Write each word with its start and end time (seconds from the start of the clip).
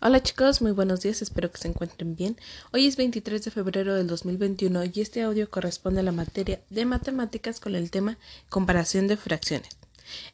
Hola 0.00 0.22
chicos, 0.22 0.62
muy 0.62 0.70
buenos 0.70 1.00
días, 1.00 1.22
espero 1.22 1.50
que 1.50 1.58
se 1.58 1.66
encuentren 1.66 2.14
bien. 2.14 2.36
Hoy 2.72 2.86
es 2.86 2.96
23 2.96 3.44
de 3.44 3.50
febrero 3.50 3.96
del 3.96 4.06
2021 4.06 4.84
y 4.84 5.00
este 5.00 5.22
audio 5.22 5.50
corresponde 5.50 5.98
a 5.98 6.04
la 6.04 6.12
materia 6.12 6.60
de 6.70 6.84
matemáticas 6.84 7.58
con 7.58 7.74
el 7.74 7.90
tema 7.90 8.16
comparación 8.48 9.08
de 9.08 9.16
fracciones. 9.16 9.70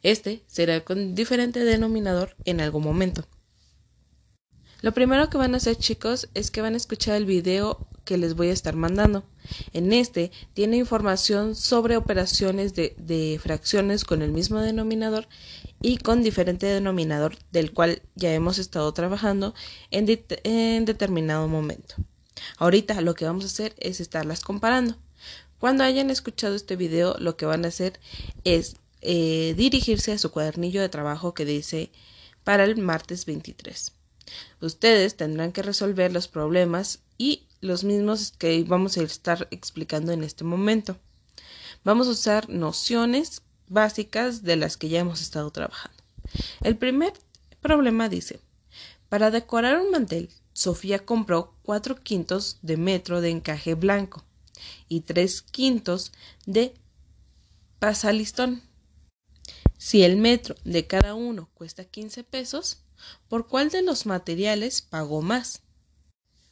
Este 0.03 0.42
será 0.48 0.85
con 0.85 1.14
diferente 1.14 1.64
denominador 1.64 2.37
en 2.45 2.61
algún 2.61 2.85
momento. 2.85 3.24
Lo 4.82 4.92
primero 4.92 5.30
que 5.30 5.39
van 5.39 5.55
a 5.55 5.57
hacer 5.57 5.77
chicos 5.77 6.29
es 6.35 6.51
que 6.51 6.61
van 6.61 6.75
a 6.75 6.77
escuchar 6.77 7.17
el 7.17 7.25
video 7.25 7.89
que 8.05 8.19
les 8.19 8.35
voy 8.35 8.49
a 8.49 8.53
estar 8.53 8.77
mandando. 8.77 9.25
En 9.73 9.95
este 9.95 10.31
tiene 10.53 10.77
información 10.77 11.55
sobre 11.55 11.96
operaciones 11.96 12.75
de, 12.75 13.41
fracciones 13.43 14.05
con 14.05 14.21
el 14.21 14.31
mismo 14.31 14.61
denominador 14.61 15.27
y 15.85 15.98
con 15.98 16.23
diferente 16.23 16.64
denominador 16.64 17.37
del 17.53 17.75
cual 17.75 18.00
ya 18.14 18.32
hemos 18.32 18.57
estado 18.57 18.91
trabajando 18.95 19.53
en, 19.91 20.07
determinado 20.07 21.46
momento. 21.46 21.96
Ahorita 22.57 23.03
lo 23.03 23.14
que 23.14 23.27
vamos 23.27 23.45
a 23.45 23.49
hacer 23.49 23.75
es 23.77 24.00
estarlas 24.00 24.41
comparando. 24.41 24.96
Cuando 25.58 25.85
hayan 25.85 26.08
escuchado 26.08 26.55
este 26.55 26.77
video 26.77 27.17
lo 27.18 27.36
que 27.36 27.44
van 27.44 27.67
a 27.67 27.68
hacer 27.68 28.00
es 28.44 28.77
eh, 29.03 29.53
dirigirse 29.58 30.13
a 30.13 30.18
su 30.18 30.31
cuadernillo 30.31 30.81
de 30.81 30.89
trabajo 30.89 31.35
que 31.35 31.44
dice 31.44 31.91
para 32.44 32.64
el 32.64 32.78
martes 32.78 33.27
23. 33.27 33.92
Ustedes 34.62 35.19
tendrán 35.19 35.53
que 35.53 35.61
resolver 35.61 36.11
los 36.11 36.28
problemas 36.28 37.00
y 37.19 37.42
los 37.61 37.84
mismos 37.84 38.33
que 38.39 38.64
vamos 38.66 38.97
a 38.97 39.03
estar 39.03 39.48
explicando 39.50 40.12
en 40.12 40.25
este 40.25 40.44
momento. 40.44 40.97
Vamos 41.84 42.08
a 42.08 42.12
usar 42.12 42.48
nociones 42.48 43.42
básicas 43.75 44.42
de 44.42 44.56
las 44.56 44.78
que 44.78 44.89
ya 44.89 45.01
hemos 45.01 45.20
estado 45.20 45.51
trabajando. 45.51 46.03
El 46.62 46.78
primer 46.78 47.12
problema 47.61 48.09
dice, 48.09 48.41
para 49.11 49.31
decorar 49.31 49.78
un 49.78 49.91
mantel, 49.91 50.31
Sofía 50.55 51.05
compró 51.05 51.55
cuatro 51.62 51.97
quintos 52.03 52.59
de 52.62 52.78
metro 52.78 53.20
de 53.20 53.31
encaje 53.31 53.75
blanco 53.75 54.25
y 54.89 55.00
tres 55.00 55.42
quintos 55.42 56.12
de 56.47 56.72
pasalistón. 57.78 58.62
Si 59.77 60.03
el 60.03 60.16
metro 60.16 60.55
de 60.64 60.86
cada 60.86 61.14
uno 61.14 61.50
cuesta 61.55 61.84
15 61.84 62.25
pesos, 62.25 62.84
¿Por 63.28 63.48
cuál 63.48 63.70
de 63.70 63.83
los 63.83 64.06
materiales 64.06 64.83
pagó 64.83 65.22
más? 65.22 65.62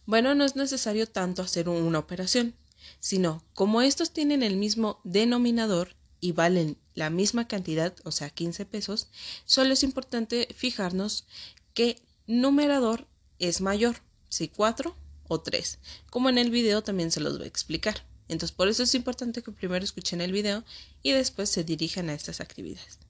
Bueno, 0.06 0.34
no 0.34 0.44
es 0.44 0.56
necesario 0.56 1.08
tanto 1.08 1.42
hacer 1.42 1.68
una 1.68 1.98
operación, 1.98 2.54
sino 2.98 3.44
como 3.54 3.82
estos 3.82 4.12
tienen 4.12 4.42
el 4.42 4.56
mismo 4.56 5.00
denominador 5.04 5.94
y 6.22 6.32
valen 6.32 6.78
la 6.94 7.10
misma 7.10 7.48
cantidad, 7.48 7.94
o 8.04 8.12
sea, 8.12 8.30
15 8.30 8.64
pesos, 8.64 9.08
solo 9.44 9.74
es 9.74 9.82
importante 9.82 10.48
fijarnos 10.56 11.26
qué 11.74 12.00
numerador 12.28 13.08
es 13.40 13.60
mayor, 13.60 13.96
si 14.28 14.46
4 14.48 14.96
o 15.26 15.40
3, 15.40 15.78
como 16.08 16.28
en 16.28 16.38
el 16.38 16.50
video 16.50 16.82
también 16.82 17.10
se 17.10 17.20
los 17.20 17.36
voy 17.36 17.46
a 17.46 17.48
explicar. 17.48 18.06
Entonces, 18.28 18.54
por 18.54 18.68
eso 18.68 18.84
es 18.84 18.94
importante 18.94 19.42
que 19.42 19.50
primero 19.50 19.84
escuchen 19.84 20.20
el 20.20 20.30
video 20.30 20.64
y 21.02 21.10
después 21.10 21.50
se 21.50 21.64
dirijan 21.64 22.08
a 22.08 22.14
estas 22.14 22.40
actividades. 22.40 23.00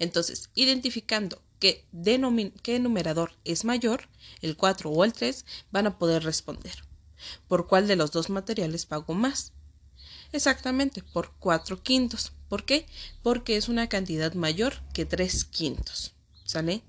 Entonces, 0.00 0.50
identificando 0.56 1.40
qué, 1.60 1.84
qué 2.62 2.78
numerador 2.80 3.32
es 3.44 3.64
mayor, 3.64 4.08
el 4.42 4.56
4 4.56 4.90
o 4.90 5.04
el 5.04 5.12
3, 5.12 5.44
van 5.70 5.86
a 5.86 5.98
poder 5.98 6.24
responder. 6.24 6.74
¿Por 7.46 7.68
cuál 7.68 7.86
de 7.86 7.94
los 7.94 8.10
dos 8.10 8.28
materiales 8.28 8.86
pago 8.86 9.14
más? 9.14 9.52
Exactamente, 10.32 11.04
por 11.04 11.32
4 11.38 11.80
quintos. 11.82 12.32
¿Por 12.48 12.64
qué? 12.64 12.86
Porque 13.22 13.56
es 13.56 13.68
una 13.68 13.88
cantidad 13.88 14.34
mayor 14.34 14.74
que 14.92 15.04
3 15.04 15.44
quintos. 15.44 16.14
¿Sale? 16.44 16.82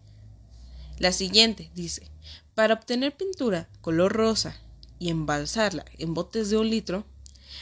La 1.00 1.12
siguiente 1.12 1.72
dice, 1.74 2.10
para 2.56 2.74
obtener 2.74 3.16
pintura 3.16 3.70
color 3.82 4.14
rosa 4.14 4.60
y 5.00 5.10
embalsarla 5.10 5.86
en 5.98 6.14
botes 6.14 6.50
de 6.50 6.58
un 6.58 6.70
litro, 6.70 7.06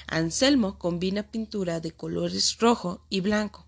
Anselmo 0.08 0.78
combina 0.78 1.32
pintura 1.32 1.80
de 1.80 1.92
colores 1.92 2.58
rojo 2.60 3.06
y 3.10 3.22
blanco 3.22 3.66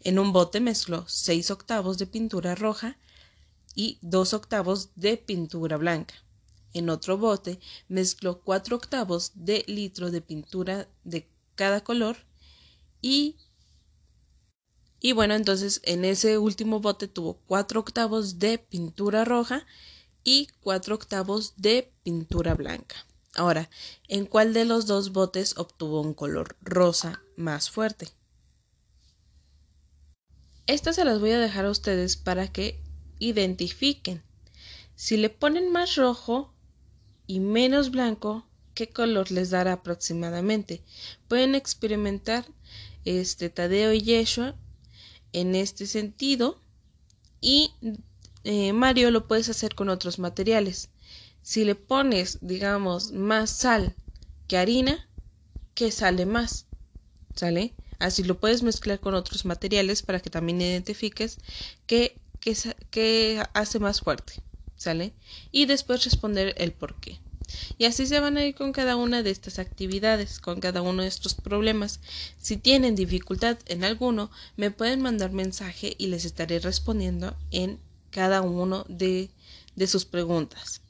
en 0.00 0.18
un 0.18 0.32
bote 0.32 0.60
mezcló 0.60 1.04
seis 1.06 1.50
octavos 1.50 1.98
de 1.98 2.06
pintura 2.06 2.54
roja 2.54 2.98
y 3.74 3.98
dos 4.00 4.32
octavos 4.32 4.90
de 4.94 5.16
pintura 5.16 5.76
blanca. 5.76 6.14
En 6.72 6.90
otro 6.90 7.18
bote 7.18 7.58
mezcló 7.88 8.40
cuatro 8.40 8.76
octavos 8.76 9.32
de 9.34 9.64
litro 9.66 10.10
de 10.10 10.20
pintura 10.20 10.88
de 11.04 11.28
cada 11.54 11.82
color 11.82 12.16
y 13.02 13.36
y 15.00 15.12
bueno, 15.12 15.34
entonces 15.34 15.80
en 15.84 16.04
ese 16.04 16.38
último 16.38 16.80
bote 16.80 17.08
tuvo 17.08 17.38
cuatro 17.46 17.80
octavos 17.80 18.38
de 18.38 18.58
pintura 18.58 19.24
roja 19.24 19.66
y 20.24 20.48
cuatro 20.60 20.94
octavos 20.94 21.54
de 21.56 21.92
pintura 22.02 22.54
blanca. 22.54 22.96
Ahora, 23.34 23.68
¿en 24.08 24.24
cuál 24.24 24.54
de 24.54 24.64
los 24.64 24.86
dos 24.86 25.12
botes 25.12 25.58
obtuvo 25.58 26.00
un 26.00 26.14
color 26.14 26.56
rosa 26.62 27.22
más 27.36 27.70
fuerte? 27.70 28.08
Estas 30.66 30.96
se 30.96 31.04
las 31.04 31.20
voy 31.20 31.30
a 31.30 31.38
dejar 31.38 31.66
a 31.66 31.70
ustedes 31.70 32.16
para 32.16 32.48
que 32.50 32.80
identifiquen. 33.18 34.22
Si 34.96 35.16
le 35.16 35.28
ponen 35.28 35.70
más 35.70 35.94
rojo 35.96 36.54
y 37.26 37.40
menos 37.40 37.90
blanco, 37.90 38.48
¿qué 38.74 38.88
color 38.88 39.30
les 39.30 39.50
dará 39.50 39.74
aproximadamente? 39.74 40.82
Pueden 41.28 41.54
experimentar 41.54 42.46
este 43.04 43.50
Tadeo 43.50 43.92
y 43.92 44.00
Yeshua 44.00 44.56
en 45.36 45.54
este 45.54 45.86
sentido 45.86 46.58
y 47.42 47.70
eh, 48.44 48.72
Mario 48.72 49.10
lo 49.10 49.28
puedes 49.28 49.50
hacer 49.50 49.74
con 49.74 49.90
otros 49.90 50.18
materiales. 50.18 50.88
Si 51.42 51.64
le 51.64 51.74
pones, 51.74 52.38
digamos, 52.40 53.12
más 53.12 53.50
sal 53.50 53.94
que 54.48 54.56
harina, 54.56 55.08
¿qué 55.74 55.90
sale 55.92 56.24
más? 56.24 56.64
¿Sale? 57.34 57.74
Así 57.98 58.22
lo 58.22 58.40
puedes 58.40 58.62
mezclar 58.62 58.98
con 58.98 59.14
otros 59.14 59.44
materiales 59.44 60.02
para 60.02 60.20
que 60.20 60.30
también 60.30 60.62
identifiques 60.62 61.38
qué, 61.86 62.18
qué, 62.40 63.42
hace 63.52 63.78
más 63.78 64.00
fuerte. 64.00 64.42
¿Sale? 64.76 65.12
Y 65.52 65.66
después 65.66 66.04
responder 66.04 66.54
el 66.56 66.72
por 66.72 66.98
qué. 66.98 67.20
Y 67.78 67.84
así 67.84 68.06
se 68.06 68.20
van 68.20 68.36
a 68.36 68.44
ir 68.44 68.54
con 68.54 68.72
cada 68.72 68.96
una 68.96 69.22
de 69.22 69.30
estas 69.30 69.58
actividades, 69.58 70.40
con 70.40 70.60
cada 70.60 70.82
uno 70.82 71.02
de 71.02 71.08
estos 71.08 71.34
problemas. 71.34 72.00
Si 72.40 72.56
tienen 72.56 72.94
dificultad 72.94 73.58
en 73.66 73.84
alguno, 73.84 74.30
me 74.56 74.70
pueden 74.70 75.02
mandar 75.02 75.32
mensaje 75.32 75.94
y 75.98 76.08
les 76.08 76.24
estaré 76.24 76.58
respondiendo 76.58 77.36
en 77.50 77.78
cada 78.10 78.42
uno 78.42 78.84
de, 78.88 79.30
de 79.74 79.86
sus 79.86 80.04
preguntas. 80.04 80.80